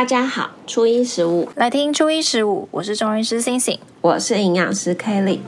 [0.00, 5.40] 大家好，初一十五来听初一十五，我是中医师星星，我是营养师 Kelly。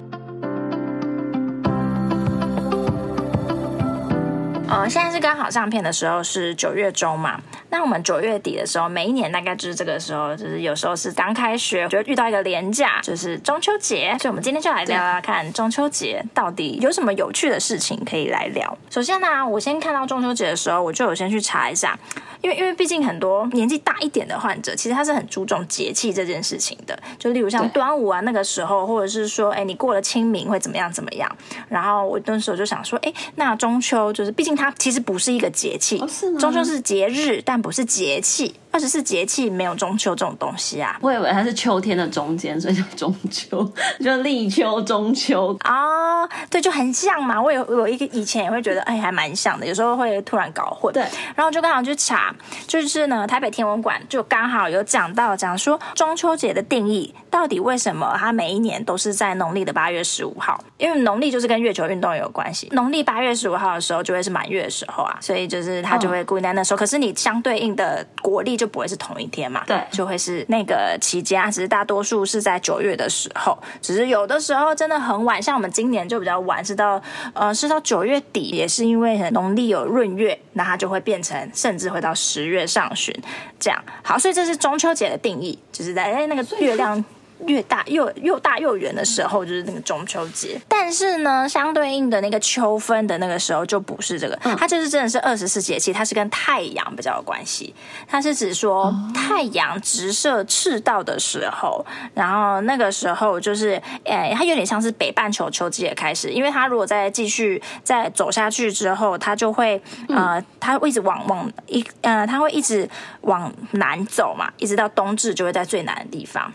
[4.93, 18.77] 现在是刚好上片的时候是九月中嘛，那我们九月底的时候，每一年大概就是这个时候，就是有时候是刚开学，就遇到一个连假，就是中秋节，所以我们今天就来聊聊看中秋节到底有什么有趣的事情可以来聊。
[18.91, 21.99] 首先呢，我先看到中秋节的时候，我就有先去查一下，
[22.43, 31.35] 因为因为毕竟很多年纪大一点的患者，其实他是很注重节气这件事情的，就例如像端午啊那个时候，或者是说，哎，你过了清明会怎么样怎么样，
[31.71, 34.53] 然后我那时候就想说，哎，那中秋就是毕竟。
[34.53, 36.09] 它其实不是一个节气，哦、
[36.41, 38.57] 中秋是节日，但不是节气。
[38.73, 40.97] 二十四节气没有中秋这种东西啊！
[41.03, 43.71] 我以为它是秋天的中间，所以叫中秋，
[44.03, 47.41] 就立秋、中秋啊，对，就很像嘛。
[47.41, 49.67] 我有我一个以前也会觉得，哎，还蛮像的。
[49.67, 50.91] 有时候会突然搞混。
[50.95, 51.05] 对，
[51.37, 52.35] 然后就刚好去查，
[52.67, 60.59] 就是呢，台北天文馆就刚好有讲到，讲说中秋节的定义到底为什么它每一年都是在农历的八月十五号？
[60.79, 66.77] 因为农历就是跟月球运动有关系，农历八月十五号的时候就会是满月的时候啊，所以就是它就会固定在那时候。
[66.77, 68.62] 哦、可是你相对应的国历。
[68.63, 69.65] 就不会是同一天嘛？
[69.67, 71.51] 对，就会是那个期间啊。
[71.51, 77.03] 只是大多数是在九月的时候，只是有的时候真的很晚，像我们今年就比较晚，是到
[77.35, 83.13] 呃是到九月底，也是因为农历有闰月，那它就会变成甚至会到十月上旬
[83.59, 83.85] 这样。
[84.05, 87.05] 好，所以这是中秋节的定义，就是在哎那个月亮。
[87.47, 90.61] 越大又又大又圆的时候，就是那个中秋节。
[90.69, 97.75] 但是呢，相对应的那个秋分的那个时候就不是这个，它就是真的是二十四节气，它是跟太阳比较有关系。
[98.07, 101.85] 它是指说太阳直射赤道的时候，
[102.15, 112.89] 然后那个时候就是，诶，它有点像是北半球秋季的开始，因为它如果再继续再走下去之后，它就会呃，它会一直往往一呃，它会一直
[113.23, 116.53] 往南走嘛，一直到冬至就会在最南的地方。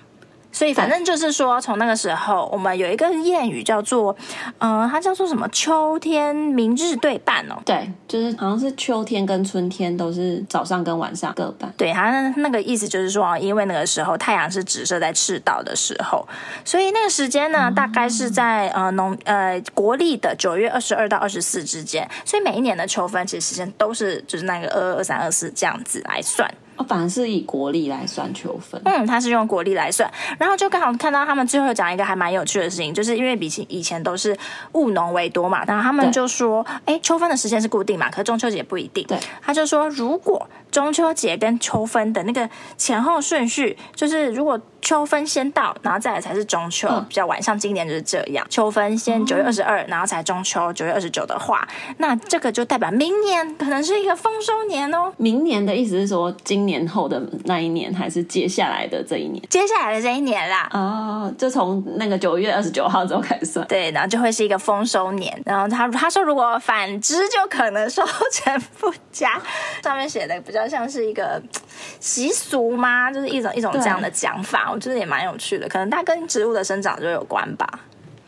[0.52, 4.16] 所以反正就是说，从那个时候，我们有一个谚语叫做，
[4.59, 5.48] 嗯、呃，它叫做什么？
[5.50, 7.56] 秋天明日对半哦。
[7.66, 11.72] 对，就是好像是秋天跟春天都是早上跟晚上各半。
[11.78, 16.28] 对，它那个意思就是说，因为那个时候太阳是直射在赤道的时候，
[16.66, 22.09] 所以那个时间呢，大概是在呃农呃国历的九月二十二到二十四之间。
[22.25, 26.52] 所以每一年的秋分其实时间都是就是那个二二二三二四这样子来算。
[26.77, 28.79] 哦，反而是以国历来算秋分。
[28.85, 34.38] 嗯，他是用国历来算，然后就刚好看到他们最后讲一个还蛮有趣的事情，就是因为比起以前都是
[34.73, 39.05] 务农为多嘛，然后他们就说，哎，秋分的时间是固定嘛，可是中秋节不一定。
[39.07, 44.59] 对，他就说，如果中秋节跟秋分的那个前后顺序，就是如果。
[44.79, 47.41] 秋分先到，然后再来才是中秋，比较晚。
[47.41, 51.67] 像今年就是这样，秋分先九月二十二，然后才中秋九月二十九的话，
[51.97, 55.11] 那这个就代表明年可能是一个丰收年哦。
[55.17, 59.44] 明年的意思是说，今年后的那一年，还是接下来的这一年？
[59.50, 60.69] 接下来的这一年啦。
[60.72, 63.67] 哦，就从那个九月二十九号之后开始算。
[63.67, 65.38] 对，然后就会是一个丰收年。
[65.44, 69.41] 然后他他说，如果反之，就可能收成不佳。
[69.83, 71.41] 上面写的比较像是一个
[72.00, 73.12] 习俗吗？
[73.12, 74.72] 就是一种一种这样的讲法。
[74.72, 77.68] 我觉得也蛮有趣的，可能它跟植物的生长就有关吧。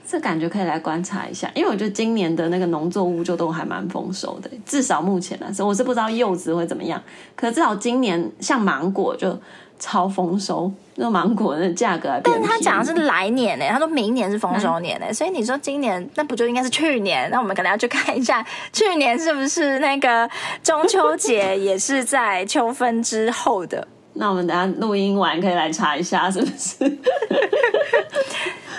[0.06, 7.00] 这感觉可以来观察一下，因为我觉得今年的那个农作物就都还蛮丰收的，至少目前来说，我是不知道柚子会怎么样。
[7.36, 9.40] 可至少今年像芒果就
[9.80, 12.20] 超丰收，那个芒果的价格。
[12.24, 17.30] 但他讲的是来年呢，他说明年是丰收年呢，所以你说今年那不就应该是去年？
[17.32, 20.30] 那我们可能要去看一下，去年是不是那个
[20.62, 23.88] 中秋节也是在秋分之后的。
[24.20, 26.76] 那我们等下录音完可以来查一下，是不是？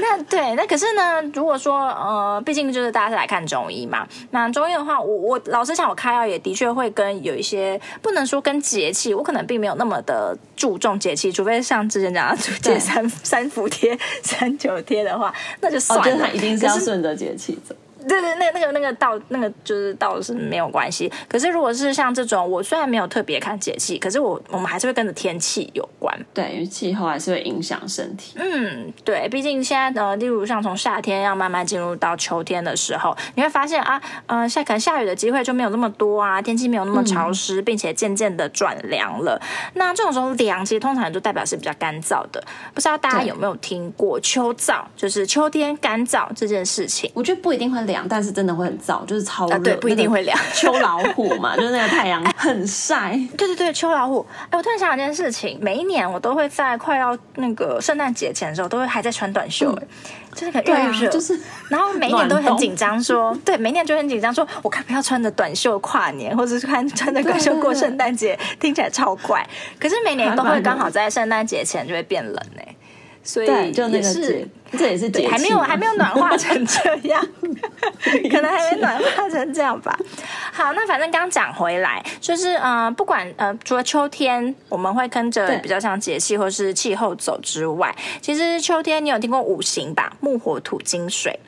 [0.02, 4.06] 那对，那可是呢，如果说呃，毕竟就是大家是来看中医嘛。
[4.30, 16.04] 那中医的话，我我老实讲，我开药也的确会跟有一些不能说跟节气，我可能并没有那么的注重节气，除非像之前讲的借三三伏贴、 三九贴的话，那就算了。
[16.16, 17.74] 哦，它一定是要顺着节气走。
[18.10, 21.10] 对对，那那个那个倒那个就是倒是没有关系。
[21.28, 26.12] 可是如果是像这种，我虽然没有特别看节气，可是我我们还是会跟着天气有关。
[26.34, 28.34] 对，因为气候还是会影响身体。
[28.34, 39.40] 嗯，对，毕竟现在呢，例如像从夏天要慢慢进入到秋天的时候，你会发现啊，嗯、呃，下可能下雨的机会就没有那么多啊，天气没有那么潮湿，嗯、并且渐渐的转凉了。
[39.74, 42.42] 那这种时候凉，其实通常就代表是比较干燥的。
[42.74, 47.08] 不知道大家有没有听过秋燥，就是秋天干燥这件事情？
[47.14, 47.99] 我觉得不一定会凉。
[48.00, 50.38] 凉，但是真的会很燥，就是超热，啊、对，不一定会凉。
[50.54, 53.12] 秋老虎嘛， 就是那个太阳很晒。
[53.36, 54.26] 对对对，秋老虎。
[54.50, 59.88] 哎，我突然想到一件事情，每一年我都会在快要那个圣诞节前的时候，都会还在穿短袖，哎、嗯，
[60.34, 61.38] 就是很热热，就是。
[61.68, 69.46] 然后每一年都很紧张，说对，每一年就很紧张，说我看不要穿着短袖跨年，或者是穿穿着短袖过圣诞节，听起来超怪。
[69.78, 72.74] 可是每年都会刚好在圣诞节前就会变冷，哎。
[73.22, 77.24] 所以就那个是，这也是还没有还没有暖化成这样，
[78.30, 79.96] 可能还没暖化成这样吧。
[80.52, 90.12] 好，那反正刚讲回来，就是呃，不管呃，除了秋天我们会跟着比较像节气或是气候走之外，其实秋天你有听过五行吧？
[90.20, 91.38] 木火土金水。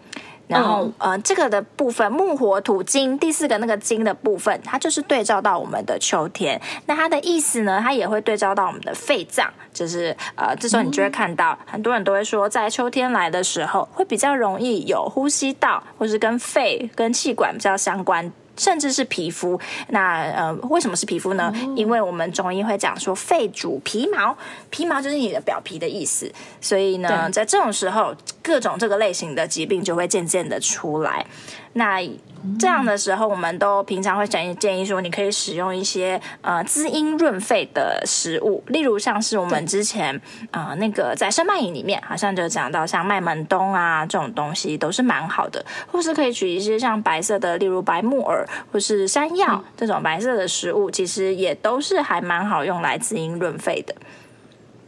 [0.49, 6.61] 然后，呃，这个的部分木火土金，第四个那个金的部分，它就是对照到我们的秋天。
[6.85, 18.31] 那它的意思呢，它也会对照到我们的肺脏，就是呃，这时候你就会看到、嗯、很多人都会说，在秋天来的时候，会比较容易有呼吸道或是跟肺跟气管比较相关。
[18.63, 21.53] 甚至是皮肤，那呃，为什么是皮肤呢？
[21.53, 24.37] 哦、因为我们中医会讲说，肺主皮毛，
[24.71, 31.27] 皮毛就是你的表皮的意思，所以呢，在这种时候，各种这个类型的疾病就会渐渐的出来。
[31.73, 32.01] 那
[32.59, 40.15] 这样的时候，我们都平常会建议建议说，你可以使用一些呃滋阴润肺的食物，例如像是我们之前
[40.51, 53.95] 啊、呃、那个在生麦饮里面好像就讲到像麦门冬啊这种东西都是蛮好的，或是可以取一些像白色的，例如白木耳或是山药这种白色的食物，其实也都是还蛮好用来滋阴润肺的。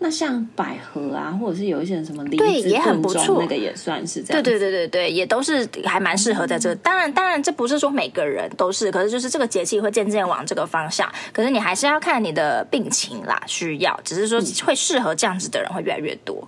[0.01, 4.43] 那像百合啊，或者是有一些什么梨子，对，也很不错，那个也算是这样。
[4.43, 6.75] 对对对对对，也都是还蛮适合在这个。
[6.77, 11.11] 当然当然，这不是说每个人都是，可是就是这个节气会渐渐往这个方向。
[11.33, 13.99] 可是你还是要看你的病情啦，需要。
[14.05, 16.47] 只是说会适合这样子的人会越来越多。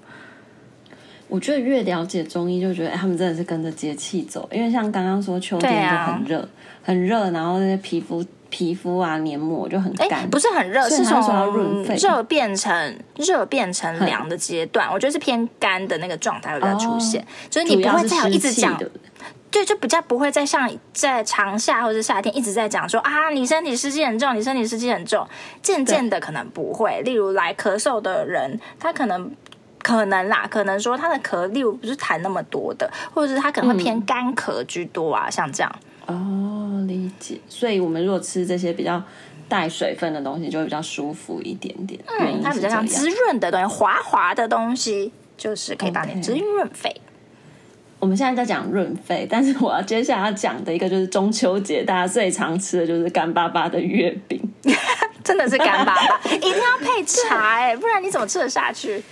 [1.29, 4.47] 我觉得越了解中医，就觉得他们真的是跟着节气走。
[4.53, 6.49] 因为像刚刚说秋天就很热，啊、
[6.83, 8.23] 很热，然后那些皮肤。
[8.49, 11.21] 皮肤啊，黏膜就很干，不是很热，是从
[11.97, 14.89] 热变成热变成凉的阶段。
[14.93, 18.79] 我觉得是偏干的那个状态会在出现，哦、就是你不会再有一直讲，
[19.51, 25.27] 对，就比较不会再像在长夏或者夏天一直在讲说啊，你身体湿气很重，你身体湿气很重。
[25.63, 29.31] 渐渐的可能不会，例如来咳嗽的人，他可能
[29.83, 35.73] 可能啦，可能说他的咳，例如不是痰那么多的，或者是他可能会偏干咳居多啊，嗯、像这样。
[36.07, 37.39] 哦，理解。
[37.49, 39.03] 所以，我们如果吃这些比较
[39.49, 42.01] 带水分的东西，就会比较舒服一点点。
[42.21, 46.89] 嗯，它比较像滋润的东西，滑滑的东西，就是可以帮你滋润肺。
[46.91, 47.01] Okay.
[47.99, 54.39] 我们现在在讲润肺，但是我要接下来要讲的一个就是中秋节大家最常吃的就是干巴巴的月饼，
[55.25, 59.03] 真的是干巴巴， 一定要配茶哎，不然你怎么吃得下去？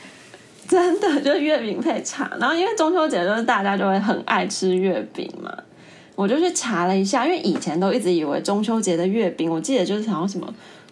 [0.69, 5.51] 真的就是月饼配茶，然后因为中秋节就是大家就会很爱吃月饼嘛。
[6.17, 10.47] 我就去查了一下，因为以前都一直以为中秋节的月饼，我记得就是好像什么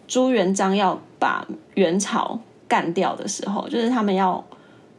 [0.09, 4.45] 朱元璋要把元朝干掉的时候，就是他们要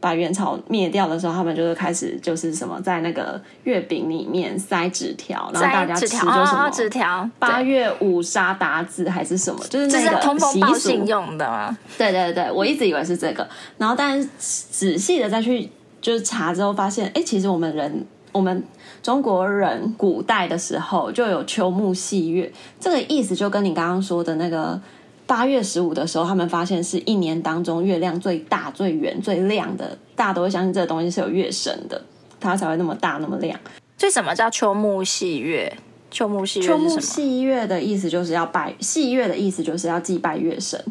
[0.00, 11.76] 把元朝灭掉的时候，他们就是开始就是什么在那个月饼里面塞纸条，然后大家吃就什么纸条，八月五杀韃子还是什么，就是那个习俗用的嘛？
[11.98, 15.68] 对对对，我一直以为是这个，然后但是仔细的再去
[16.00, 18.64] 就是查之后发现，哎，其实我们人我们。
[19.04, 24.80] 中国人古代的时候就有秋木戏月，这个意思就跟你刚刚说的那个
[25.26, 32.02] 八月十五的时候，他们发现是一年当中月亮最大、最圆、最亮的，大家都会相信这个东西是有月神的，
[32.40, 33.60] 它才会那么大、那么亮。
[33.98, 35.70] 所以什么叫秋木戏月？
[36.10, 40.82] 秋木戏月，秋木戏月的意思就是要拜，戏月的意思就是要祭拜月神。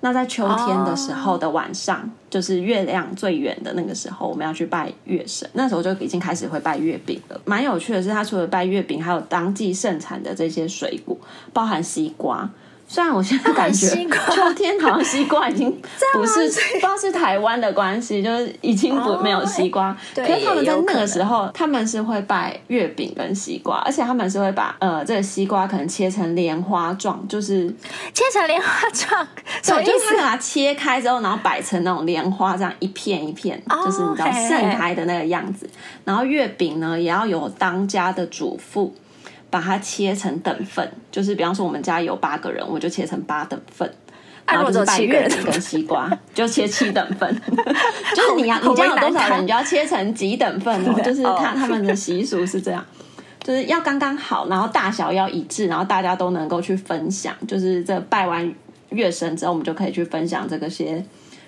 [0.00, 2.08] 那在秋天的时候的晚上，oh.
[2.30, 5.48] 就是月亮最圆的那个时候，我们要去拜月神。
[5.54, 7.40] 那时候就已经开始会拜月饼了。
[7.44, 11.16] 蛮有趣的是，它除了拜月饼，还有当季盛产的这些水果，
[11.52, 12.48] 包含西瓜。
[12.90, 13.86] 虽然我现在感觉
[14.34, 15.70] 秋天好像西瓜已经
[16.14, 19.94] 不是不知道是台湾的关系，就是已经不没有西瓜。
[20.14, 27.68] 可是他们在那个时候，他们是会拜月饼跟西瓜，而且他们是会把呃这个西瓜可能切成莲花状，就是
[28.14, 29.28] 切成莲花状。
[29.62, 35.68] 对，就是把它切开之后，然后摆成那种莲花这样一片一片，就是你知道盛开的那个样子。
[36.04, 38.94] 然后月饼呢，也要有当家的主妇。
[39.50, 43.90] 把它切成等份，就是比方说我们家有八个人，我就切成八等份，
[44.46, 47.34] 然后就是拜月饼跟西瓜，就切七等份。
[48.14, 50.92] 就是你要你家有多少人，你就要切成几等份哦。
[51.02, 52.84] 就是他他们的习俗是这样，
[53.42, 57.34] 就是要刚刚好，然后大小要一致，然后大家都能够去分享。
[57.46, 58.54] 就是这拜完
[58.90, 61.02] 月神之后，我们就可以去分享这个些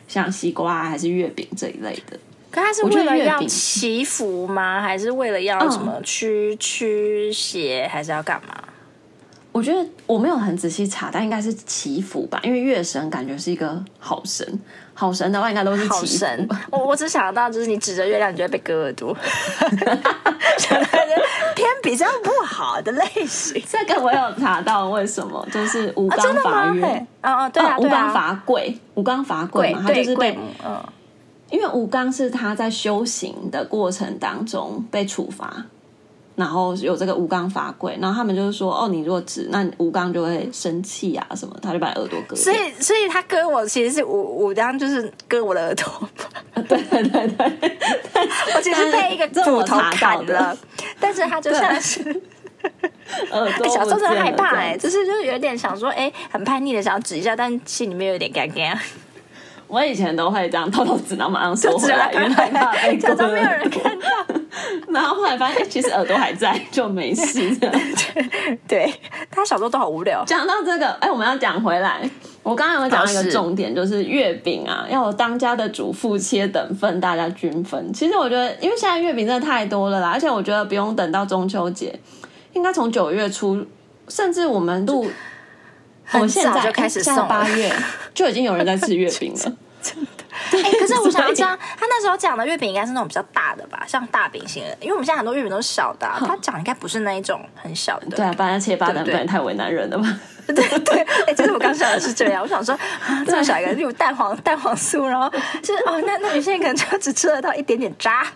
[0.09, 2.19] 像西瓜啊，还是月饼这一类的。
[2.51, 4.81] 可他是为了要祈福吗？
[4.83, 7.89] 还是为了要什么驱驱邪？
[7.91, 8.55] 还是要干嘛？
[9.53, 14.47] 我觉得我没有很仔细查，但应该是祈福吧，因为月神感觉是一个好神，
[14.95, 16.49] 好神的话应该都是好神。
[16.71, 19.13] 我我只想到就是你指着月亮，你就会被割耳朵，
[21.57, 23.61] 偏比较不好的类型。
[23.69, 25.45] 这个我有查到，为什么？
[25.53, 30.81] 就是吴刚伐月，嗯嗯，对啊，吴刚伐桂，吴刚伐桂嘛，他就是被嗯，
[31.51, 35.65] 因为吴刚是他在修行的过程当中被处罚。
[36.37, 42.35] 然后有这个吴刚法规，然后他们就是说，哦，你若指，那吴刚就会生气啊什么，他就把耳朵割。
[42.35, 46.09] 所以，所以他割我其实是吴吴刚，就是割我的耳朵。
[46.67, 47.79] 对对对对，
[48.57, 50.57] 我其实被一个斧头砍了，
[50.99, 52.01] 但是他就像是
[53.33, 53.69] 耳朵。
[53.69, 58.79] 小时候真的害怕哎、欸，就是就是有点想说，哎，很叛逆的想要指一下，但心里面有点尴尬。
[59.71, 63.09] 我以前都会这样偷偷指，然后马上收回来，因为害怕被割。
[63.09, 64.07] 假装没有人看到。
[64.89, 67.55] 然后后来发现，其实耳朵还在， 就没事。
[67.57, 67.71] 对，
[68.67, 68.95] 对，
[69.31, 70.25] 他小时候都好无聊。
[70.27, 72.01] 讲到这个，哎，我们要讲回来。
[72.43, 77.93] 我刚刚有讲一个重点，就是月饼啊，要有当家的主妇切等份，大家均分。
[77.93, 81.97] 其实我觉得，因为现在月饼真的太多了啦，而且我觉得不用等到中秋节，
[82.55, 83.65] 应该从九月初，
[84.09, 85.07] 甚至我们录。
[86.13, 87.73] 我们现在就开始送，八月
[88.15, 89.39] 就已经有人在吃月饼了，
[89.83, 90.09] 真的。
[90.53, 98.17] 哎、欸，可是我想要讲，他那时候讲的月饼应该是那种比较大的吧，像大饼型的，因为我们现在很多月饼都是小的，啊，他讲应该不是那一种很小的。
[98.17, 100.19] 对啊，把它切八等份太为难人了吧。
[100.47, 105.29] 对对，哎、欸，其实我刚想的是这样，我想说啊，这么小一个，例如蛋黄蛋黄酥，然后
[105.63, 108.27] 就是哦，那那你现在可能就只吃得到一点点渣。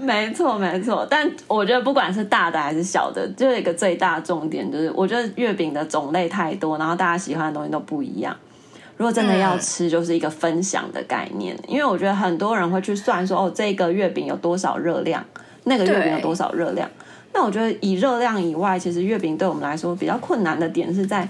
[0.00, 8.36] 没错，没错，但我觉得不管是大的还是小的，就有一个最大重点，就是我觉得月饼的种类太多，然后大家喜欢的东西都不一样。
[8.96, 15.24] 如果真的要吃，就是一个分享的概念，嗯、因为我觉得很多人会去算说，哦，这个月饼有多少热量，
[15.64, 16.88] 那个月饼有多少热量。
[17.32, 21.28] 那我觉得以热量以外，其实月饼对我们来说比较困难的点是在，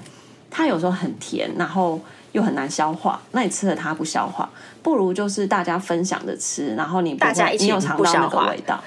[0.51, 2.01] 它有时候很甜，然后
[2.33, 3.21] 又很难消化。
[3.33, 4.49] 那你吃了它不消化。
[4.83, 8.83] 不如就是大家分享着吃，然后你不会，你有尝到那个味道，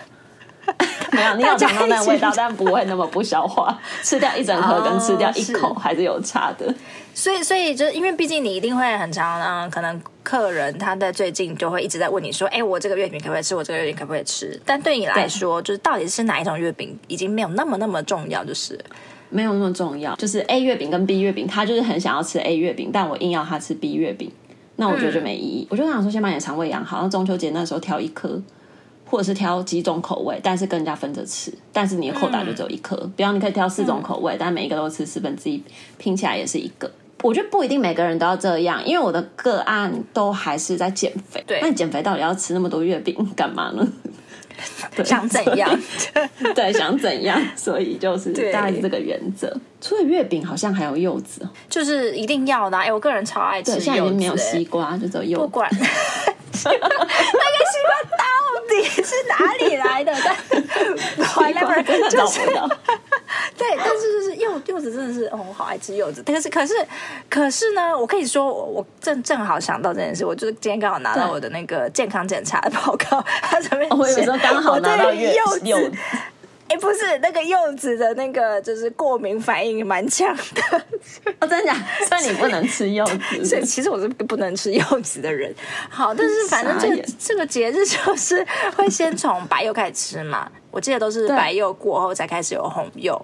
[1.11, 3.77] 没有，你有尝到那个味道，但不会那么不消化。
[4.01, 6.73] 吃掉一整盒跟吃掉一口还是有差的。
[7.13, 13.53] 所以，所以就是因为毕竟你一定会很常，嗯，可能客人他在最近就会一直在问你说，哎，我这个月饼可不可以吃？
[13.53, 14.59] 我这个月饼可不可以吃？
[14.65, 18.79] 但对你来说，就是到底是哪一种月饼，已经没有那么那么重要，就是
[19.31, 20.15] 没有那么重要。
[20.17, 24.31] 就是 A 月饼跟 B 月饼，他就是很想要吃 A 月饼，但我硬要他吃 B 月饼。
[24.75, 25.63] 那我觉得就没意义。
[25.63, 28.41] 嗯、我就想说，先把你的肠胃养好，然后中秋节那时候挑一颗，
[29.05, 31.53] 或者是挑几种口味，但是跟人家分着吃。
[31.71, 35.63] 但是你的扣打就只有一颗，嗯、比方你可以挑四种口味，嗯、但每一个都吃四分之一，
[35.97, 36.89] 拼起来也是一个。
[37.21, 41.43] 我觉得不一定每个人都要这样，因为我的个案都还是在减肥。
[41.45, 43.87] 对，那你减肥到底要吃那么多月饼干嘛呢？
[44.95, 45.79] 对想怎样？
[46.55, 47.41] 对，想怎样？
[47.55, 49.55] 所以就是大概是这个原则。
[49.79, 52.77] 除了月饼，好像还有柚子，就是一定要的。
[52.77, 53.83] 哎，我个人超爱吃柚子。
[53.83, 55.43] 现在已经没有西瓜，就只有柚子。
[55.43, 55.87] 不管那个
[56.61, 58.23] 西瓜到
[58.69, 60.13] 底是哪里来的？
[60.23, 60.35] 但
[61.35, 62.41] whatever 就是
[63.61, 66.23] 对，但是就是柚柚子真的是哦，我好爱吃柚子。
[66.25, 66.73] 但是可是
[67.29, 75.97] 可是呢，我可以说我我正正好想到这件事，我就是今天刚好拿到我的那个健康检查的报告， 它上面我有时候刚好拿到柚 子。
[76.67, 80.81] 哎，不是那个柚子的那个，就是过敏反应蛮强的。
[81.41, 82.05] 哦，真的假的？
[82.07, 83.43] 所以你不能吃柚子。
[83.43, 85.53] 所以其实我是不能吃柚子的人。
[85.89, 90.49] 好，但是反正这个这个节日就是会先从白柚开始吃嘛。
[90.71, 93.21] 我记得都是白柚过后才开始有红柚。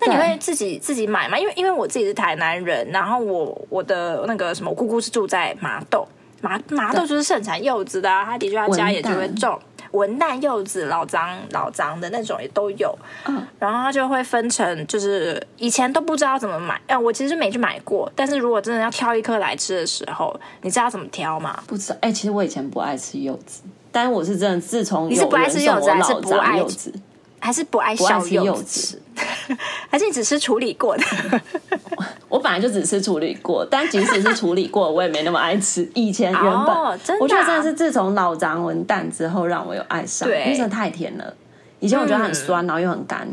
[0.00, 1.38] 那你会自己自己买吗？
[1.38, 6.06] 因为因为我自己是台南人，然后我我的那个什么，我姑姑是住在麻豆，
[6.40, 9.58] 麻麻豆就是盛产柚子的啊，他的确他家也就会种。
[9.92, 21.60] 文旦柚子老张老张的那种也都有，嗯，然后它就会分成，就是以前都不知道怎么买，哎，我其实没去买过，但是如果真的要挑一颗来吃的时候，你知道怎么挑吗？
[21.66, 26.94] 不知道，哎，其实我以前不爱吃柚子，但是我是真的自从你是不爱吃柚子还是不爱柚子？
[27.40, 29.00] 还是不爱削柚子，
[29.90, 31.04] 还是你只吃处理过的？
[32.28, 35.88] 我本来就只吃处理过，但即使是处理过，我也没那么爱吃。
[35.94, 41.34] 以前原本，哦真的啊、我觉得真的是自从老张文蛋之后，让我有爱上，因为真的太甜了。
[41.80, 43.26] 以前我觉得很酸，嗯、然后又很干。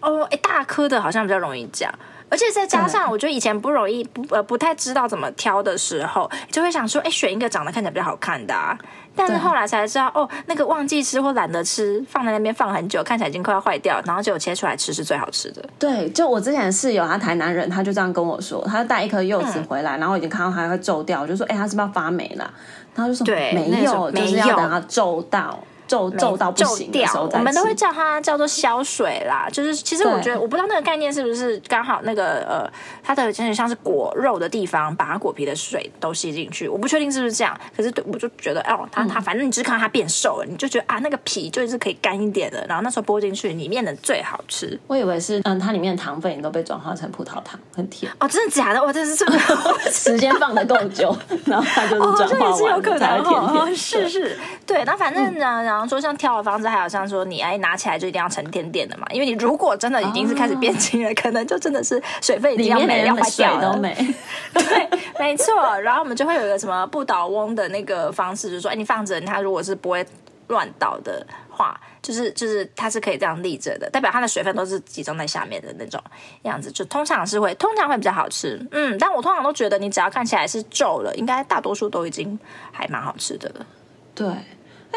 [0.00, 1.90] 哦，哎，大颗的好像比较容易讲。
[2.28, 8.76] 而且再加上，我觉得以前不容易不呃不太知道怎么挑的时候，就会想说，哎，选一个长得看起来比较好看的啊。
[9.18, 15.64] 但是后来才知道，哦，那个忘记吃或懒得吃，放在那边放很久，看起来已经快要坏掉，然后结果切出来吃是最好吃的。
[15.78, 22.52] 对，就我之前的室友，他台南人，他就这样跟我说，他带一颗柚子回来，嗯、然后已经看到它会皱掉，我就说，哎，它是不是要发霉了？
[22.94, 25.58] 他就说，对，没有，就是要等它皱到。
[25.86, 29.48] 皱皱到不行的时候，我们都会叫它叫做消水啦。
[29.50, 32.70] 就是其实我觉得，我不知道那个概念是不是刚好那个呃，
[33.02, 36.68] 它的有点像是果肉的地方，把它果皮的水都吸进去。
[36.68, 42.64] 我不确定是不是这样，可是对我就觉得哦，它它反正你只看它变瘦了，你就觉得啊，那个皮就是可以干一点的。
[42.68, 44.78] 然后那时候剥进去，里面的最好吃。
[44.86, 48.28] 我以为是嗯，它里面的糖分也都被转化成葡萄糖，很甜哦。
[48.28, 48.82] 真的假的？
[48.82, 49.38] 哇，这是这个
[49.90, 51.16] 时间放的够久，
[51.46, 53.76] 然后它就是转化完才会甜甜。
[53.76, 54.84] 是是，对。
[54.84, 56.66] 那反正呢，然后说像挑的方式。
[56.66, 63.78] 还有像说你哎拿起来就一定要沉甸甸的嘛，因为你如果真的已经是开始变轻了，可能就真的是水分已经要没要坏掉了。
[63.78, 65.54] 对，没错。
[65.80, 70.04] 然后我们就会有一个什么不倒翁的那个方式，就是说哎你放着，它如果是不会
[70.48, 76.02] 乱倒的话，就是就是它是可以这样立着的，代表它的水分都是集中在下面的那种
[76.42, 78.60] 样子，就通常是会通常会比较好吃。
[78.72, 82.38] 嗯，但我通常都觉得你只要看起来是皱了，应该大多数都已经
[82.72, 83.66] 还蛮好吃的了。
[84.14, 84.26] 对。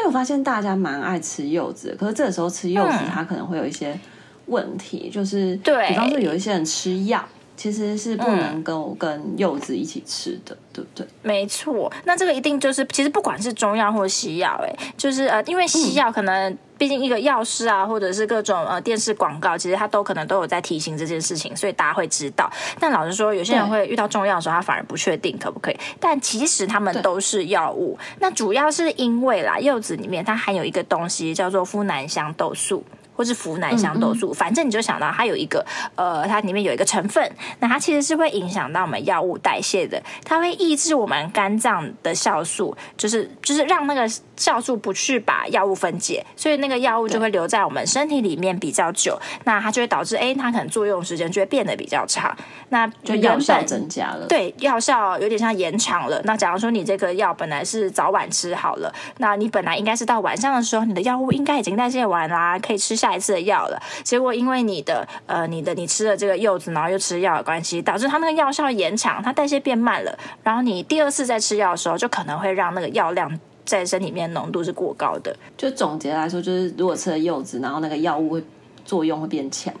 [0.00, 3.98] 哎，我发现大家蛮爱吃柚子，可是这个时候吃柚子，它可能会有一些
[4.46, 7.22] 问题，嗯、就是对，比方说有一些人吃药，
[7.56, 11.06] 其实是不能够跟柚子一起吃的，嗯、对不对？
[11.22, 16.56] 没错，那这个一定就是，其实不管是中药或西药，哎，就是呃，因为西药可能。
[16.80, 22.50] 嗯毕竟一个药师啊，或者是各种呃电视广告，其实他都可能都有在提醒这件事情，所以大家会知道。
[22.78, 25.76] 但老实说，有些人会遇到重要的时候，他反而不确定可不可以。
[26.00, 27.98] 但其实他们都是药物。
[28.18, 32.82] 那主要是因为啦，柚子里面它含有一个东西叫做呋喃香豆素。
[33.20, 35.62] 或是呋喃香豆素，反正你就想到它有一个，
[35.94, 44.08] 呃，它里面有一个成分，那它其实是会影响到我们药物代谢的，它会抑制我们肝脏的酵素，就是就是让那个
[44.38, 52.34] 酵素不去把药物分解，所以那个药物就会留在我们身体里面比较久，那它就会导致，哎，它可能作用时间就会变得比较长，
[52.70, 56.18] 那就药效增加了，对，药效有点像延长了。
[56.24, 63.09] 那假如说你这个药本来是早晚吃好了，那你本来应该是到晚上的时候，你的药物应该已经代谢完啦，可以吃下。
[63.14, 70.18] 一次的药了，结果因为你的呃，你的你吃了这个柚子，然后又吃药的关系，导致它那个药效延长，它代谢变慢了。
[70.42, 75.34] 然后你第二次再吃药的时候，就可能会让那个药量在身体里面浓度是过高的。
[75.56, 78.44] 就总结来说，就是如果吃了柚子，然后那个药物会
[78.84, 79.72] 作用会变强，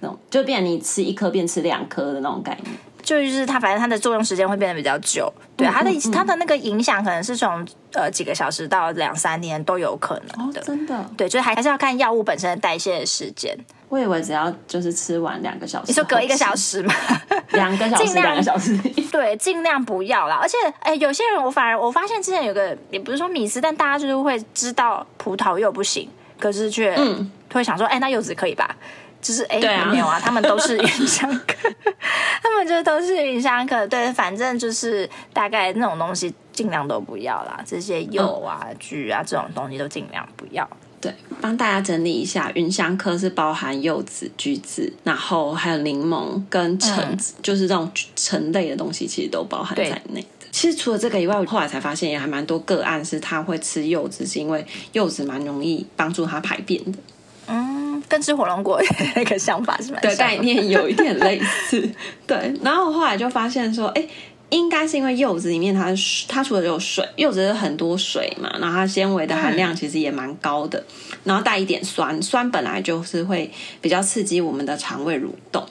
[0.00, 2.76] 那种就变你吃一颗变吃两颗的那种概念。
[3.02, 13.56] 就是它，反正它的作用时间会变得比较久，对它的它的那个影响可能是从呃几个小时到两三年都有可能的，哦、真的，对，就是还是要看药物本身的代谢的时间。
[13.88, 16.94] 我以为只要就是吃完两个小时，你说隔一个小时吗？
[17.52, 18.76] 两个小时，两个小时，
[19.10, 20.38] 对，尽量不要啦。
[20.42, 26.06] 而且，哎，有些人我反而我发现之前有个也不是说迷思，但大家就是会知道葡萄柚不行，
[26.38, 28.76] 可是却嗯会想说，哎，那柚子可以吧？
[29.20, 31.68] 就是哎，没有啊，他们都是云香科，
[32.42, 33.86] 他们就都是云香科。
[33.86, 40.68] 对，反正就是大概那种东西尽量都不要啦，这些柚啊、橘啊这种东西都尽量不要。
[41.00, 50.46] 对，帮大家整理一下，芸香科是包含柚子、橘子，然后还有柠檬跟橙子，嗯、就是这种橙类的东西，其实都包含在内的。
[50.50, 56.98] 其实除了这个以外，我后来才发现也还蛮多个案是他会吃柚子，是因为柚子蛮容易帮助他排便的。
[58.08, 58.80] 嗯，跟吃火龙果
[59.14, 61.88] 那个想法是蛮的概念有一点类似。
[62.26, 64.06] 对，然后后来就发现说，哎，
[64.50, 65.92] 应该是因为柚子里面它
[66.26, 75.64] 它除了有水，柚子有很多水嘛，然后它纤维的含量其实也蛮高的，嗯、然后带一点酸，酸本来就是会比较刺激我们的肠胃蠕动。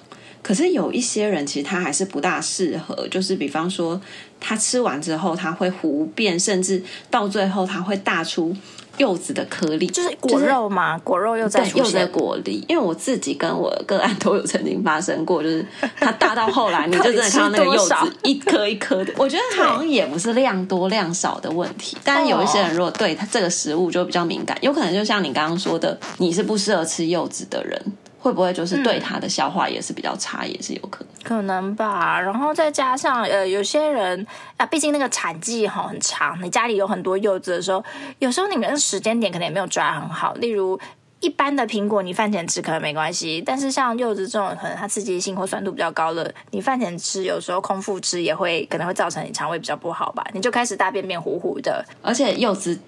[0.43, 4.00] 可是有一些人其实他还是不大适合，就是比方说
[4.39, 8.56] 他吃完之后他会糊便，甚至到最后他会大出。
[8.97, 12.63] 柚子的颗粒就是果肉嘛，就是、果肉又在柚子的果粒。
[12.67, 15.65] 因为我自己跟我个案都有曾经发生过，就是
[15.99, 19.13] 它大到后来， 你就真的看到那个柚子一颗一颗的。
[19.17, 27.79] 我觉得它好像也不是量多量少的问题，但是有一些人如果对它这个食物就比较敏感，有可能就像你刚刚说的，你是不适合吃柚子的人。
[28.19, 31.23] 会不会就是对它的消化也是比较差，嗯、也是有可能？
[31.23, 32.19] 可能吧。
[32.19, 34.25] 然后再加上呃，有些人
[34.58, 37.84] 啊，毕竟那个产季哈很长，你家里有很多柚子的时候，
[38.19, 40.34] 有时候你们的时间点可能也没有抓很好。
[40.36, 40.80] 例如
[41.19, 50.25] 一般的苹果，你饭前吃可能没关系，但是像柚子这种，可能它刺激性或酸度比较高的，你饭前吃，有时候空腹吃也会可能会造成你肠胃比较不好吧？
[50.34, 52.80] 你就开始大便便糊糊的，而且柚子。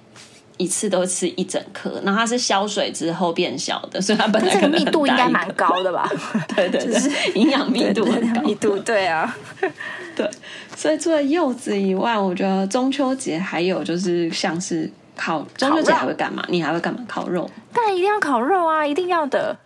[0.59, 6.07] 一次都吃一整颗，然后它是消水之后变小的，所以它本来这个密度应该蛮高的吧？
[6.55, 8.41] 对对对，就是营养密度很高。
[8.41, 9.35] 密度对啊，
[10.15, 10.29] 对。
[10.75, 16.43] 所以除了柚子以外，我觉得中秋节还有就是像是烤中秋节还会干嘛？
[16.49, 16.99] 你还会干嘛？
[17.07, 17.49] 烤肉？
[17.73, 19.57] 当然一定要烤肉啊，一定要的。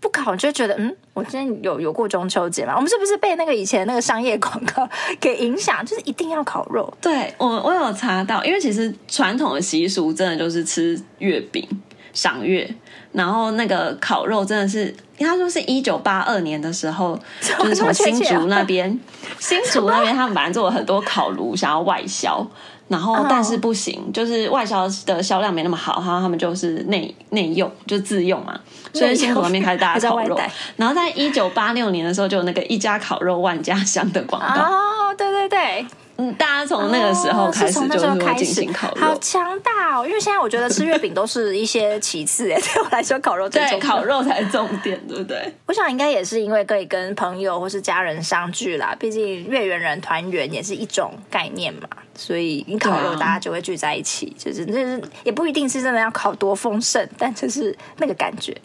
[0.00, 2.74] 不烤就觉得嗯，我之前有有过中秋节嘛？
[2.74, 4.88] 我们是不是被那个以前那个商业广告
[5.20, 5.84] 给影响？
[5.84, 6.92] 就是一定要烤肉。
[7.00, 11.68] 对，我我有查到，因为其实传统的习俗真的就是吃月饼、
[12.14, 12.74] 赏月，
[13.12, 18.98] 然后那个烤肉真的是，他说是一九八二年的时候， 就是从新竹那边，
[19.38, 22.46] 新竹那边他们本来做了很多烤炉，想要外销。
[22.92, 24.14] 然后，但是不行，oh.
[24.14, 28.54] 就是外销的销量没那么好，然后，他们就是内内用，就自用嘛。
[28.92, 30.38] 所以新竹那边开始大家烤肉，
[30.76, 34.62] 然后在一九八六年的时候，就有那个一家烤肉万家香的广告。
[34.62, 35.86] 哦，oh, 对对对。
[36.22, 40.06] 嗯，大家从那个时候开始就是会进行烤肉，好强大哦！
[40.06, 45.52] 因为现在我觉得吃月饼都是一些其次，哎， 对我来说烤肉最重要，烤肉才是重点，对不对？
[45.66, 58.56] 我想应该也是因为可以跟朋友或是家人相聚啦，毕竟月圆人团圆也是一种概念嘛，所以你烤肉大家就会聚在一起，就是就是也不一定是真的要烤多丰盛，但就是那个感觉。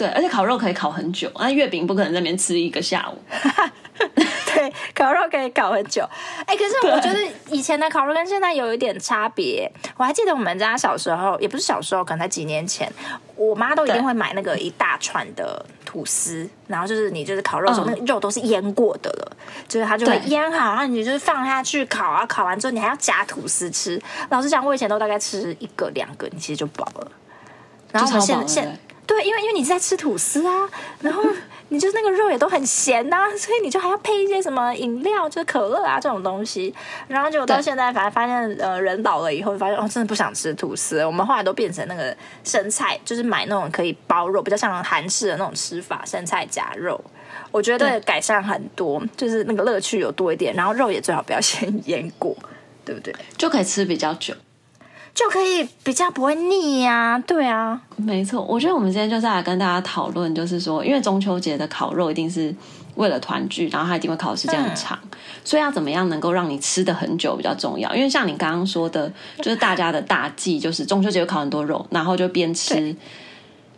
[0.00, 3.18] 对，而且烤肉可以烤很久，那月饼不可能在那边吃一个下午。
[4.46, 6.02] 对，烤肉可以烤很久。
[6.46, 7.18] 哎，可是我觉得
[7.50, 9.70] 以前的烤肉跟现在有一点差别。
[9.98, 12.90] 我还记得我们家小时候，也不是小时候，可能才几年前，
[13.36, 19.36] 我妈都一定会买那个一大串的吐司，然后就是你就是烤肉的时候，那个肉都是腌过的了，
[19.68, 24.00] 就是它就会腌好，然后你就是放下去烤啊，烤完之后你还要夹吐司吃。
[24.30, 27.12] 老实讲，我以前都大概吃一个两个，你其实就饱了。
[27.92, 28.78] 然后现现。
[29.10, 30.70] 对，因为因为你在吃吐司啊，
[31.02, 31.20] 然后
[31.70, 36.72] 你就是那个肉也都很咸呐、啊， 所以你就还要配一些什么饮料，就是可乐啊这种东西。
[37.08, 41.04] 然后结果到现在，反正发现呃人老了以后，发现哦真的不想吃吐司。
[41.04, 47.02] 我们后来都变成那个生菜，就是买那种可以包肉，比较像韩式的那种吃法，生菜夹肉。
[47.50, 50.54] 我觉得改善很多，就是那个乐趣有多一点。
[50.54, 52.36] 然后肉也最好不要先 腌过，
[52.84, 53.12] 对不对？
[53.36, 54.32] 就可以吃比较久。
[55.20, 58.40] 就可以比较不会腻呀、啊，对啊，没错。
[58.40, 62.54] 我觉得我们今天就是来跟大家讨论，就是说，因为中秋节的烤肉一定是
[62.94, 67.94] 为了团聚，然后它一定会烤的时间很长，嗯、所以要怎么样能够让你吃的很久比较重要。
[67.94, 72.96] 因为像你刚刚说的，就是大家的大忌就是中秋节有烤很多肉，然后就边吃，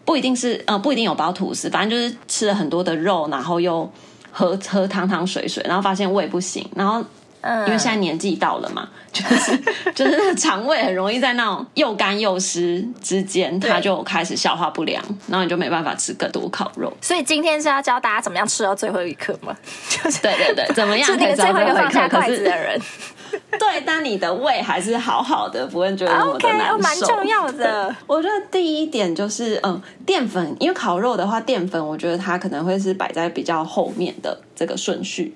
[0.05, 3.91] 不一定是呃不一定有包吐司，反正就是吃了很多的肉，然后又
[4.31, 7.05] 喝喝汤汤水水，然后发现胃不行，然后。
[7.43, 9.57] 嗯，因为现在年纪到了嘛， 就是
[9.95, 16.93] 就是那个肠胃很容易在那种又干又湿之间，它就开始消化不良，然后你就没办法吃更多烤肉。
[17.01, 19.55] 所以今天是要教大家怎么样吃到最后一刻吗？
[19.89, 22.81] 就是对对对， 怎么样可以最后一个放下筷子的人？
[23.59, 26.79] 对，但你的胃还是好好的，不会觉得那么的难受。
[26.79, 27.97] 蛮、okay, 重要的。
[28.07, 35.35] 我觉得第一点就是，嗯，淀粉，因为烤肉的话，淀粉我觉得它可能会是摆在比较后面的这个顺序。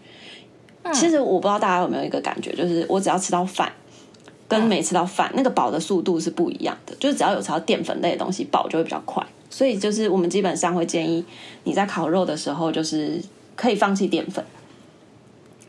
[0.92, 3.70] 其实我不知道大家有没有一个感觉，就是我只要吃到饭，
[4.49, 6.94] 跟没吃到饭，那个饱的速度是不一样的。
[6.96, 9.25] 就是只要有吃到淀粉类的东西，饱就会比较快。
[9.49, 11.25] 所以就是我们基本上会建议
[11.64, 13.22] 你在烤肉的时候，就是
[13.55, 14.44] 可以放弃淀粉。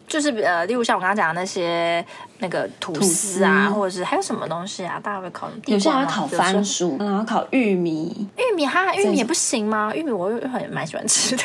[0.08, 2.04] 就是呃，例如像我刚刚讲的那些
[2.40, 5.50] 那个吐司啊，司或者是还有什么东西啊，大家会烤。
[5.66, 8.28] 有些人会烤番薯，然后烤玉米。
[8.38, 9.92] 玉米哈，玉米也不行吗？
[9.96, 11.44] 玉米我又很蛮喜欢吃的，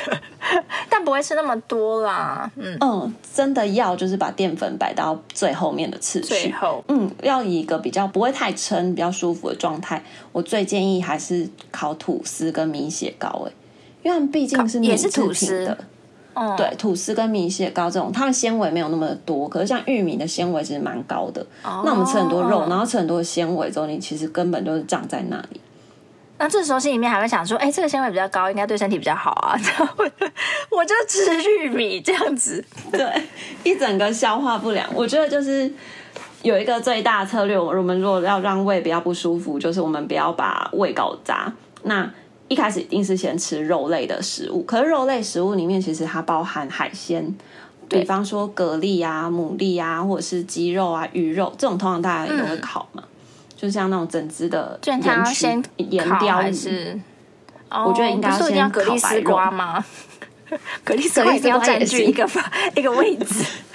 [0.90, 2.50] 但不会吃那么多啦。
[2.57, 6.28] 嗯嗯，真的要就是把淀粉摆到最后面的次序。
[6.28, 10.02] 最后，嗯，要以一个比较不会太撑、比较舒服的状态。
[10.33, 13.52] 我最建议还是烤吐司跟米血糕，哎，
[14.02, 15.78] 因为毕竟是也是吐司的。
[16.35, 21.45] 嗯、对，吐司跟米血糕这种，它的纤维没有那么多，可是像玉米的纤维其实蛮高的。
[21.62, 25.61] 哦、那我们吃很多肉，然后吃很多的纤维之后，你其实根本就是长在那里。
[26.38, 29.57] 那这时候心里面还会想说，哎，这个纤维比较高，应该对身体比较好啊。
[30.71, 33.07] 我就吃玉米这样子，对，
[33.62, 34.88] 一整个消化不良。
[34.92, 35.73] 我觉得就是
[36.42, 41.53] 有一个最大的策略，我们如果要让胃比较不舒服，就是我们不要把胃搞砸。
[41.85, 42.11] 那
[42.53, 47.35] 一开始一定是先吃肉类的食物，可是肉类食物里面其实它包含海鲜，
[47.88, 53.09] 比方说蛤蜊啊、牡蛎啊，或者是鸡肉啊、鱼肉这种，通常大家也都会烤嘛，嗯、
[53.57, 57.01] 就像那种整只的盐焗、盐鯛是，
[57.71, 59.35] 我觉得应该要先烤白肉。
[59.51, 59.83] 吗？
[60.85, 62.29] 蛤蜊丝瓜一定要占据一个
[62.75, 63.45] 一个位置，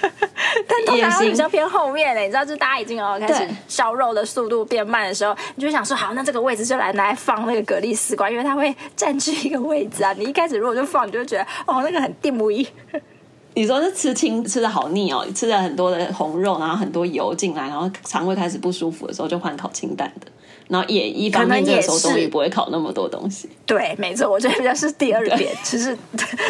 [0.66, 2.22] 但通常会比较偏后面嘞。
[2.22, 10.12] 你知道，就是大家已经哦开始烧肉的速度变慢的时候，你就想说好，那这个位置就来拿来放那个格力丝瓜，因为它会占据一个位置啊。
[10.18, 12.66] 你一开始如果就放，你就会觉得哦那个很定位。
[13.54, 20.26] 你说是吃青吃的好腻哦，吃了很多的红肉，然后很多油进来，然后肠胃开始不舒服的时候，就换烤清淡的。
[20.68, 23.48] 然后也一方面，这个时候终于不会烤那么多东西。
[23.66, 25.96] 对，没错，我觉得比较是第二点，其实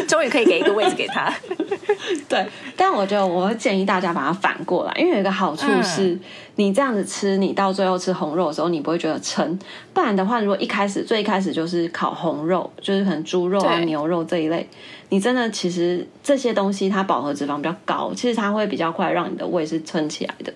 [0.07, 1.33] 终于可以给一个位置给他。
[2.29, 6.21] 对，但我觉得我会建议大家把它反过来，因为有一个好处是，嗯、
[6.57, 9.59] 你这样子吃，你到最后吃红肉的时候，你不会觉得撑。
[9.95, 14.69] 不然的话，如果一开始最一开始就是烤红肉，就是可能猪肉啊、牛肉这一类，
[15.11, 20.53] 你真的其实这些东西它饱和脂肪比较高，其实它会比较快让你的胃是撑起来的。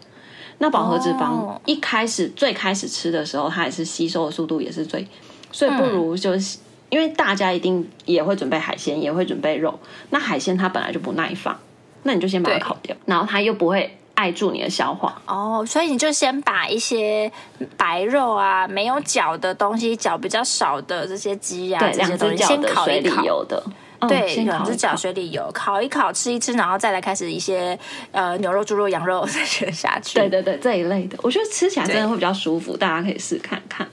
[0.63, 2.33] 那饱和脂肪一开始、oh.
[2.37, 5.05] 最开始吃的时候，它也是吸收的速度也是最，
[5.51, 9.77] 所以不如就是、嗯、因为大家一定也会准备海鲜，也会准备肉。
[10.11, 11.59] 那海鲜它本来就不耐放，
[12.05, 15.21] 那你就先把它烤掉，然后它又不会碍住你的消化。
[15.27, 17.33] 哦，oh, 所以你就先把一些
[17.77, 23.61] 白肉啊、没有脚的东西、脚比较少的这些鸡啊，对，这些东西先烤一烤的。
[24.09, 27.79] 对，两只脚水里游，烤一烤，吃一吃，然后再来开始一些
[28.11, 30.19] 呃牛肉、猪肉、羊肉 再学下去。
[30.19, 33.87] 对对对，这一类的，我觉得吃起来真的会比较舒服，大家可以试看看。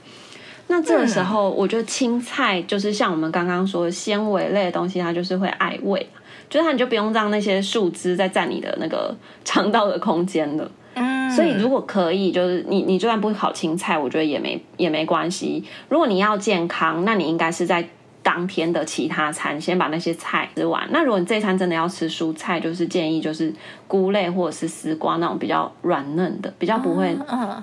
[0.68, 6.06] 那这个时候，我觉得青菜就是像我们刚刚说的纤维类的东西，它就是会爱胃，
[6.48, 10.70] 就是它你就不用让那些树枝在占你的那个 肠道的空间了。
[10.94, 15.64] 嗯，所以如果可以，就是你你就算不会烤青菜，我觉得也没也没关系。
[15.88, 17.88] 如果你要健康，那你应该是在。
[18.32, 20.88] 当天的其他餐，先把那些菜吃完。
[20.92, 23.52] 那如果你这餐真的要吃蔬菜，就是建议就是
[23.88, 27.12] 菇类或者是丝瓜那种比较软嫩的，比较不会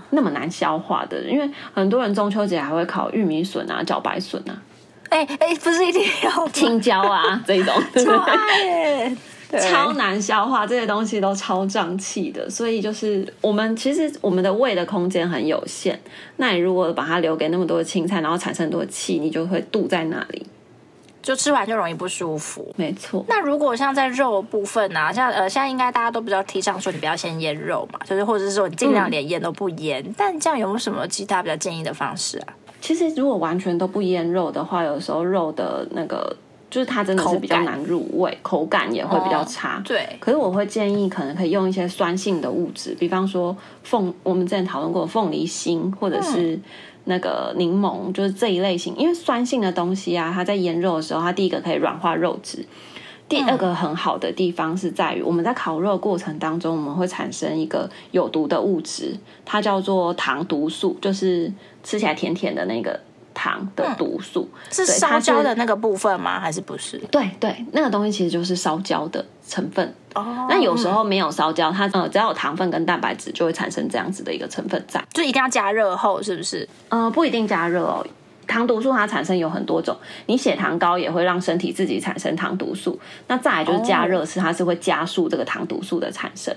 [0.09, 1.21] 那么难消化的。
[1.21, 4.61] 因为很多人中秋节还会烤玉米笋啊、茭白笋啊。
[5.07, 9.15] 哎哎、欸欸，不是一定要青椒啊这种，超爱
[9.49, 15.97] 对超难消化，这些东西都超胀气的，所以就是我们其实我们的胃的空间很有限。
[16.35, 20.45] 那你如果把它留给那么多的青菜，然后产生很多的气，你就会堵在那里，
[21.27, 22.73] 就吃完就容易不舒服。
[22.77, 23.25] 没错。
[23.27, 30.01] 那如果像在肉部分啊，像呃现在应该大家都比较提倡说你不要先腌肉嘛，就是或者是说你尽量连腌都不腌。
[30.07, 32.53] 嗯、但这样有没有什么其他比较建议的方式啊？
[32.79, 36.33] 其实如果完全都不腌肉的话，有时候肉的那个。
[36.69, 39.77] 就是它真的是比较难入味，口感，口感也会比较差。
[39.77, 46.59] 哦、对，可是我会建议可能可以用一些酸性的物质，比方说凤，我们之前讨论过凤梨心或者是
[47.07, 48.95] 那个柠檬，就是这一类型。
[48.95, 52.65] 因为酸性的东西啊，它在腌肉的时候，它第一个可以软化肉质，
[53.27, 61.51] 第二个很好的地方是在于我们在烤肉的过程当中，我们会产生一个有毒的物质，它叫做糖毒素，就是
[61.83, 62.99] 吃起来甜甜的那个。
[63.39, 66.39] 糖的毒素、嗯、是烧焦的那个部分吗？
[66.39, 66.97] 还是不是？
[67.11, 69.93] 对对，那个东西其实就是烧焦的成分。
[70.13, 75.03] 哦，那有时候没有烧焦，它呃只要有糖分跟蛋白质，就会产生这样子的一个成分在。
[75.13, 76.67] 就一定要加热后，是不是？
[76.89, 78.05] 呃，不一定加热哦。
[78.47, 79.95] 糖毒素它产生有很多种，
[80.27, 82.99] 你血糖高也会让身体自己产生糖毒素。
[83.27, 86.55] 那再来就是加热时，它是会加速这个糖毒素的产生。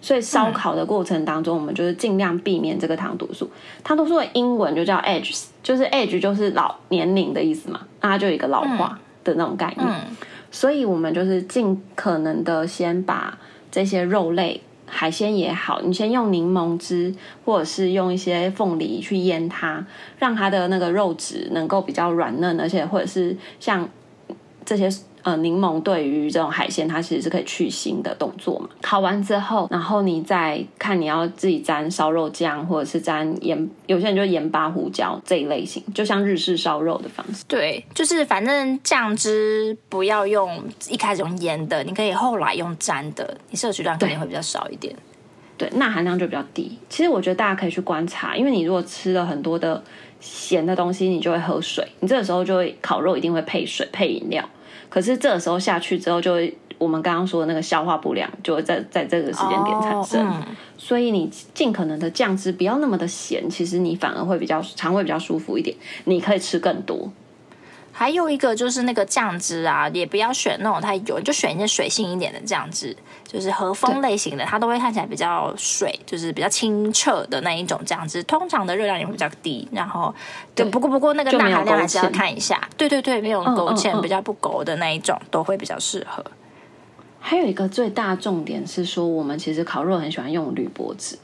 [0.00, 3.48] 所以烧烤的过程当中，嗯、我们就是尽量避免这个糖毒素。
[3.84, 9.88] 糖毒素的英文就叫 age，就是 age 就是老年龄的意思嘛，那它就有一个老化的那种概念。
[9.88, 10.16] 嗯嗯、
[10.52, 13.36] 所以我们就是尽可能的先把
[13.72, 17.12] 这些肉类、海鲜也好，你先用柠檬汁
[17.44, 19.84] 或者是用一些凤梨去腌它，
[20.18, 23.88] 让它的那个肉质能够比较软嫩，而且或者是像
[24.64, 24.88] 这些。
[25.22, 28.68] 呃，柠檬对于这种海鲜，它其实是可以去腥的动作嘛。
[28.80, 37.44] 烤完之后，然后你再看你要自己沾烧肉酱，或者是沾盐，有些人就盐巴、胡椒这一类型，就像日式烧肉的方式。
[37.46, 44.94] 对，就是反正酱汁不要用一开始用腌的，你可以后来用沾的，你摄取量肯定会比较少一点。
[45.56, 46.76] 对，钠含量就比较低。
[46.88, 49.80] 其实我觉得大家可以去观察，因为你如果吃了很多的
[50.18, 54.44] 咸的东西，你就会喝水，你这个时候就会烤肉一定会配水配饮料。
[54.92, 60.28] 可是这个时候下去之后，就会我们刚刚说的那个消化不良，就会在在这个时间点产生。
[60.28, 65.74] Oh, 嗯、所以你尽可能的酱汁不要那么的咸，其实你反而会比较肠胃比较舒服一点，
[66.04, 67.10] 你可以吃更多。
[68.02, 78.20] 还有一个就是那个酱汁啊，也不要选那种太油，就选一些水性一点的酱汁，就是和风类型的，它都会看起来比较水，就是比较清澈的那一种酱汁。
[78.24, 80.12] 通常的热量也会比较低，然后
[80.52, 82.68] 对，不过不过那个钠含量还是要看一下。
[82.76, 86.24] 对对对，没有勾芡，嗯嗯嗯、比较不勾的那一种都会比较适合。
[87.20, 91.16] 还有一个最大重点是说，我们其实烤肉很喜欢用铝箔纸，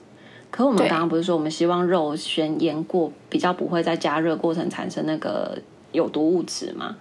[0.53, 5.59] 可我们刚刚不是说我们希望肉先腌过，比较不会在加热过程产生那个。
[5.92, 6.96] 有毒物质嘛？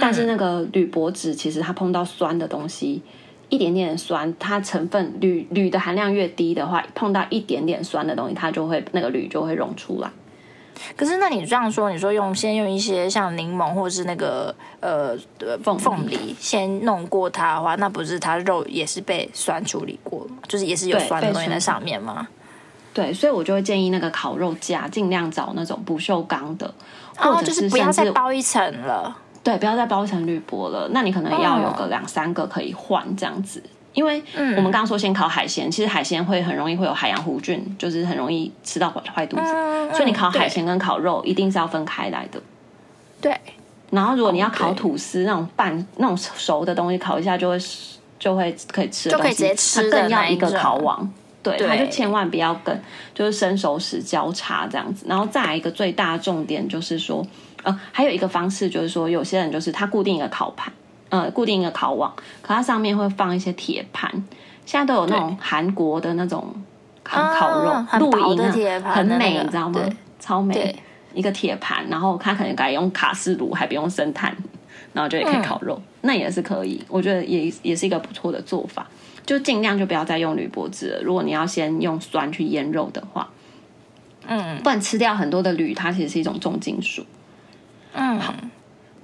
[0.00, 3.02] 但是那个铝箔纸其实它碰到酸的东西，
[3.48, 10.10] 一点点酸，它成分铝铝的含量越低的话，碰到一点点酸的东西，它就会那个铝就会溶出来。
[10.96, 15.16] 可是那你这样说，你说用先用一些像柠檬或者是那个呃
[15.64, 20.36] 凤凤梨先弄过它的话，那不是它肉也是被酸处理过吗？
[20.46, 22.28] 就是也是有酸的东西在上面吗？
[22.98, 26.68] 对，所以我就会建议那个烤肉架尽量找那种不锈钢的，
[27.16, 29.16] 或者是、哦、就是不要再包一层了。
[29.44, 30.88] 对，不要再包一层铝箔了。
[30.90, 33.62] 那你可能要有个两三个可以换这样子。
[33.92, 39.44] 因为我们刚刚说先烤海鲜，其实海鲜会很容易会有海洋弧菌，就是很容易吃到坏肚子。
[39.92, 42.42] 所以你烤海鲜跟烤肉一定是要分开来的。
[43.20, 43.32] 对。
[43.90, 47.56] 然后如果你要烤吐司那种半那种熟的东西，烤一下就会
[48.18, 49.88] 就会可以吃的东西，就可以直接吃。
[49.88, 51.08] 更要一个烤网，
[51.42, 52.82] 对，他就千万不要跟
[53.14, 55.06] 就是生熟食交叉这样子。
[55.08, 57.26] 然后再来一个最大的重点就是说，
[57.62, 60.72] 呃，还有一个方式就是说，有些人就是他固定一个烤盘。
[61.10, 64.12] 呃，固定一个烤网，可它上面会放一些铁盘。
[64.66, 66.54] 现在都有那种韩国的那种
[67.02, 69.80] 烤烤肉，露营的铁盘，很美，你知道吗？
[70.20, 70.76] 超美，
[71.14, 74.36] 一个铁盘，然后他可能改用卡式炉，还不用生炭，
[74.92, 76.84] 然后就也可以烤肉，嗯、那也是可以。
[76.88, 78.86] 我觉得也也是一个不错的做法，
[79.28, 81.02] 就尽量就不要再用铝箔纸了。
[81.02, 83.28] 如果你要先用酸去腌肉的话，
[84.26, 87.04] 嗯，不然吃掉很多的铝，它其实是一种重金属。
[87.92, 88.18] 嗯。
[88.18, 88.34] 好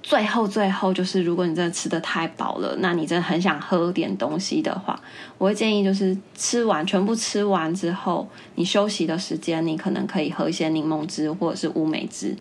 [0.03, 4.99] 最后，最后就是，如果你真的吃的太饱了，那你真的很想喝点东西的话，
[5.37, 12.35] 我会建议就是吃完全部吃完之后，你休息的时间，你可能可以喝一些柠檬汁或者是乌梅汁，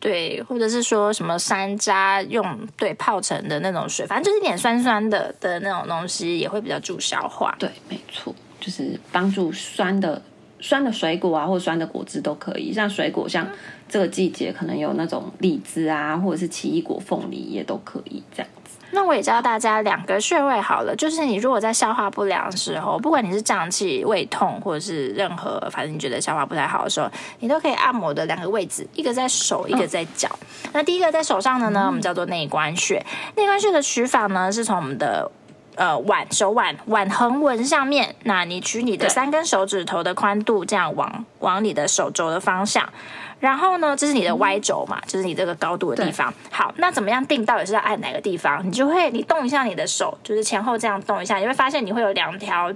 [0.00, 2.44] 对，或者是说什么山楂用
[2.76, 7.54] 对泡成的那种水，反正就是一点酸酸的的那种东西，也会比较助消化。
[7.58, 10.22] 对，没错，就是帮助酸的。
[10.60, 12.72] 酸的水果啊，或酸的果汁都可以。
[12.72, 13.48] 像水果，像
[13.88, 18.50] 这个季节可能有那种荔枝啊，或者是奇异果、凤梨也都可以这样。
[18.90, 30.28] 那我也教大家两个穴位好了，就是你如果在消化不良的时候，不管你是胀气、胃痛，或者是任何反正你觉得消化不太好的时候，你都可以按摩的两个位置，一个在手，一个在脚。
[30.64, 33.04] 嗯、那第一个在手上的呢，我们叫做内关穴。
[33.36, 35.30] 内关穴的取法呢，是从我们的。
[35.76, 42.92] 呃，腕手腕腕横纹上面，那你取你的三根手指头的宽度，这样往往你的手肘的方向，
[43.40, 46.32] 然后呢，这是你的 Y 轴嘛，就是你这个高度的地方。
[46.50, 47.44] 好，那怎么样定？
[47.44, 48.66] 到底是要按哪个地方？
[48.66, 52.72] 你就会你动一下你的手，就是前后这样动一下，你会发现你会有两条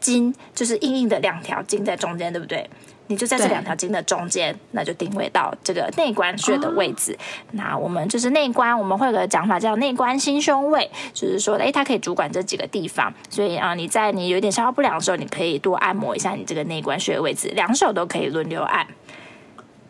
[0.00, 2.68] 筋，就是硬硬的两条筋在中间，对不对？
[3.08, 7.12] 你就在这两条筋的中间，那就定位到这个内关穴的位置。
[7.12, 7.18] 哦、
[7.52, 13.12] 那我们就是内关，我们会有个讲法叫内关心胸位，就是说，哎，它可以主管这几个地方。
[13.30, 18.84] 所以啊，你在你有点消化不良的时候，你可以多按摩一下你这个内关穴的位置，两手都可以轮流按，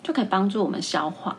[0.06, 1.36] 就可以帮助我们消化。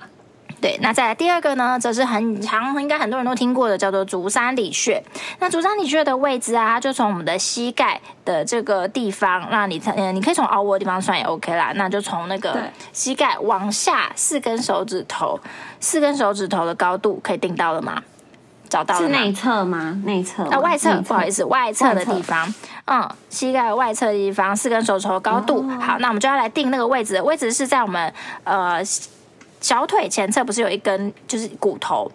[0.60, 5.01] 对，那再来第二个呢，则是很常，应该很多人都听过的，叫做足三里穴。
[5.39, 11.71] 那足三里穴的位置啊，就从我们的膝盖的这个地方，那你嗯，你可以从凹窝的地方算也 OK 啦。
[11.75, 12.60] 那就从那个
[12.91, 15.39] 膝盖往下四根手指头，
[15.80, 18.01] 四根手指头的高度可以定到了吗？
[18.69, 19.01] 找到了？
[19.01, 20.01] 是内侧吗？
[20.06, 22.53] 内侧啊，外侧，不好意思，外侧的地方，
[22.86, 25.60] 嗯，膝盖外侧的地方，四根手指头的高度。
[25.60, 28.82] 哦、好，那我们就要来定那个位置，位置是在我们呃。
[29.60, 32.10] 小腿前侧不是有一根，就是骨头，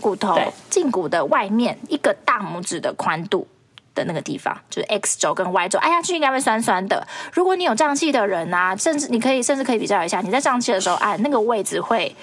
[0.00, 0.34] 骨头
[0.70, 3.46] 胫骨的外面一个大拇指的宽度
[3.94, 7.06] 的那个地方，就是 X 轴跟 Y 轴，按下去应该会酸酸的。
[7.34, 12.16] 如果你有胀气的人啊，甚至你可以甚至可以比较一下，你在胀气的时候按那个位置会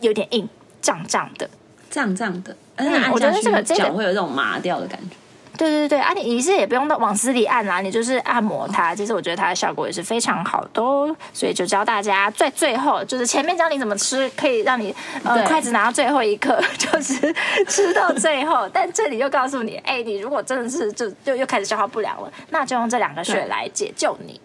[0.00, 0.46] 有点硬，
[0.82, 1.48] 胀胀的，
[1.90, 2.56] 胀胀的。
[2.76, 5.16] 嗯，我觉得这个脚会有这种麻掉的感觉。
[5.58, 8.94] 对对对啊，你你是也不用到往死里按啦，你就是按摩它。
[8.94, 17.34] 其实我觉得它的效果也是非常好的哦，所以就教大家在最后，就是前面教你怎么吃，可以让你呃筷子拿到最后一刻，就是
[17.68, 18.66] 吃到最后。
[18.72, 24.40] 但这里又告诉你，哎，你如果真的是就就又开始消化不良了，那就用这两个穴来解救你。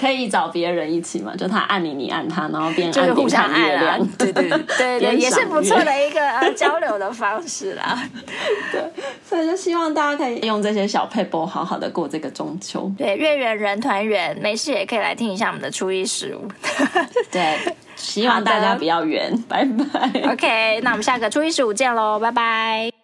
[0.00, 1.36] 可以找别人一起嘛？
[1.36, 4.06] 就他按你，你按他，然后边按边互相看月亮。
[4.16, 8.02] 对对对对， 也是不错的一个呃交流的方式啦。
[8.72, 8.82] 对，
[9.28, 12.90] 所以就希望大家可以用这些小撇步，好好的过这个中秋。
[12.96, 16.48] 对，月圆人团圆，没事也可以来听一下我们的初一十五。
[17.30, 17.58] 对，
[17.94, 20.32] 希望大家不要圆，拜拜。
[20.32, 22.99] OK，那我们下个初一十五见喽，拜拜。